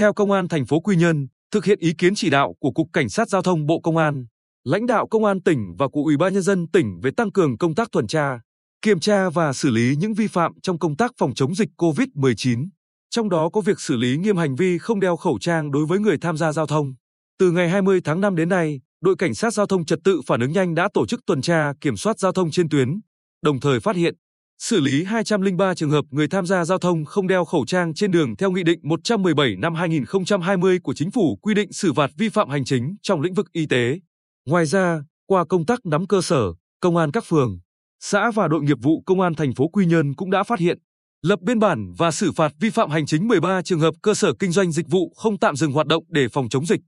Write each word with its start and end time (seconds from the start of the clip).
Theo 0.00 0.12
Công 0.12 0.30
an 0.30 0.48
thành 0.48 0.66
phố 0.66 0.80
Quy 0.80 0.96
Nhơn, 0.96 1.26
thực 1.50 1.64
hiện 1.64 1.78
ý 1.78 1.92
kiến 1.98 2.14
chỉ 2.14 2.30
đạo 2.30 2.54
của 2.60 2.70
Cục 2.70 2.86
Cảnh 2.92 3.08
sát 3.08 3.28
Giao 3.28 3.42
thông 3.42 3.66
Bộ 3.66 3.80
Công 3.80 3.96
an, 3.96 4.26
lãnh 4.64 4.86
đạo 4.86 5.08
Công 5.08 5.24
an 5.24 5.42
tỉnh 5.42 5.74
và 5.78 5.88
của 5.88 6.02
Ủy 6.02 6.16
ban 6.16 6.32
Nhân 6.32 6.42
dân 6.42 6.66
tỉnh 6.72 7.00
về 7.02 7.10
tăng 7.16 7.32
cường 7.32 7.58
công 7.58 7.74
tác 7.74 7.88
tuần 7.92 8.06
tra, 8.06 8.40
kiểm 8.82 9.00
tra 9.00 9.30
và 9.30 9.52
xử 9.52 9.70
lý 9.70 9.96
những 9.96 10.14
vi 10.14 10.26
phạm 10.26 10.52
trong 10.62 10.78
công 10.78 10.96
tác 10.96 11.10
phòng 11.18 11.34
chống 11.34 11.54
dịch 11.54 11.68
COVID-19. 11.76 12.68
Trong 13.10 13.28
đó 13.28 13.48
có 13.52 13.60
việc 13.60 13.80
xử 13.80 13.96
lý 13.96 14.16
nghiêm 14.16 14.36
hành 14.36 14.54
vi 14.56 14.78
không 14.78 15.00
đeo 15.00 15.16
khẩu 15.16 15.38
trang 15.40 15.70
đối 15.70 15.86
với 15.86 15.98
người 15.98 16.18
tham 16.20 16.36
gia 16.36 16.52
giao 16.52 16.66
thông. 16.66 16.94
Từ 17.38 17.50
ngày 17.50 17.68
20 17.68 18.00
tháng 18.04 18.20
5 18.20 18.36
đến 18.36 18.48
nay, 18.48 18.80
đội 19.00 19.16
cảnh 19.18 19.34
sát 19.34 19.54
giao 19.54 19.66
thông 19.66 19.84
trật 19.84 19.98
tự 20.04 20.20
phản 20.26 20.40
ứng 20.40 20.52
nhanh 20.52 20.74
đã 20.74 20.88
tổ 20.94 21.06
chức 21.06 21.20
tuần 21.26 21.42
tra 21.42 21.72
kiểm 21.80 21.96
soát 21.96 22.18
giao 22.18 22.32
thông 22.32 22.50
trên 22.50 22.68
tuyến, 22.68 23.00
đồng 23.42 23.60
thời 23.60 23.80
phát 23.80 23.96
hiện, 23.96 24.14
xử 24.62 24.80
lý 24.80 25.04
203 25.04 25.74
trường 25.74 25.90
hợp 25.90 26.04
người 26.10 26.28
tham 26.28 26.46
gia 26.46 26.64
giao 26.64 26.78
thông 26.78 27.04
không 27.04 27.26
đeo 27.26 27.44
khẩu 27.44 27.64
trang 27.66 27.94
trên 27.94 28.10
đường 28.10 28.36
theo 28.36 28.50
Nghị 28.50 28.62
định 28.62 28.80
117 28.82 29.56
năm 29.56 29.74
2020 29.74 30.78
của 30.82 30.94
Chính 30.94 31.10
phủ 31.10 31.36
quy 31.42 31.54
định 31.54 31.72
xử 31.72 31.92
phạt 31.92 32.10
vi 32.18 32.28
phạm 32.28 32.48
hành 32.48 32.64
chính 32.64 32.96
trong 33.02 33.20
lĩnh 33.20 33.34
vực 33.34 33.52
y 33.52 33.66
tế. 33.66 33.98
Ngoài 34.46 34.66
ra, 34.66 35.02
qua 35.26 35.44
công 35.44 35.66
tác 35.66 35.86
nắm 35.86 36.06
cơ 36.06 36.20
sở, 36.22 36.42
công 36.80 36.96
an 36.96 37.10
các 37.10 37.24
phường, 37.24 37.58
xã 38.00 38.30
và 38.30 38.48
đội 38.48 38.62
nghiệp 38.62 38.78
vụ 38.82 39.02
công 39.06 39.20
an 39.20 39.34
thành 39.34 39.54
phố 39.54 39.68
Quy 39.68 39.86
Nhơn 39.86 40.14
cũng 40.14 40.30
đã 40.30 40.42
phát 40.42 40.58
hiện, 40.58 40.78
lập 41.22 41.40
biên 41.40 41.58
bản 41.58 41.92
và 41.98 42.10
xử 42.10 42.32
phạt 42.32 42.52
vi 42.60 42.70
phạm 42.70 42.90
hành 42.90 43.06
chính 43.06 43.28
13 43.28 43.62
trường 43.62 43.80
hợp 43.80 43.94
cơ 44.02 44.14
sở 44.14 44.32
kinh 44.38 44.52
doanh 44.52 44.72
dịch 44.72 44.88
vụ 44.88 45.12
không 45.16 45.38
tạm 45.38 45.56
dừng 45.56 45.72
hoạt 45.72 45.86
động 45.86 46.04
để 46.08 46.28
phòng 46.32 46.48
chống 46.48 46.66
dịch. 46.66 46.80